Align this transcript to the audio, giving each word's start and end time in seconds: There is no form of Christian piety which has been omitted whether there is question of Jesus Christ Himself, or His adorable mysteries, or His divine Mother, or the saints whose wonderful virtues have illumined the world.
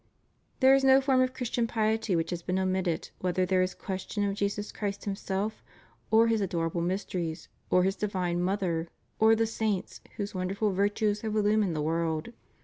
There 0.61 0.73
is 0.73 0.83
no 0.83 0.99
form 0.99 1.21
of 1.21 1.35
Christian 1.35 1.67
piety 1.67 2.15
which 2.15 2.31
has 2.31 2.41
been 2.41 2.57
omitted 2.57 3.11
whether 3.19 3.45
there 3.45 3.61
is 3.61 3.75
question 3.75 4.23
of 4.27 4.33
Jesus 4.33 4.71
Christ 4.71 5.05
Himself, 5.05 5.63
or 6.09 6.25
His 6.25 6.41
adorable 6.41 6.81
mysteries, 6.81 7.49
or 7.69 7.83
His 7.83 7.95
divine 7.97 8.41
Mother, 8.41 8.87
or 9.19 9.35
the 9.35 9.45
saints 9.45 10.01
whose 10.17 10.33
wonderful 10.33 10.71
virtues 10.71 11.21
have 11.21 11.35
illumined 11.35 11.75
the 11.75 11.83
world. 11.83 12.33